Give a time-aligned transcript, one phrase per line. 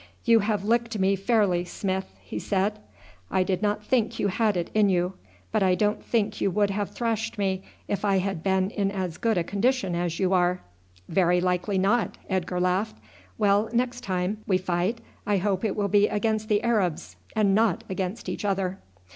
[0.25, 2.79] "You have licked me fairly, Smith," he said.
[3.29, 5.13] "I did not think you had it in you;
[5.51, 9.19] but I don't think you would have thrashed me if I had been in as
[9.19, 10.59] good a condition as you are."
[11.07, 12.97] "Very likely not," Edgar laughed.
[13.37, 17.83] "Well, next time we fight I hope it will be against the Arabs, and not
[17.87, 18.79] against each other."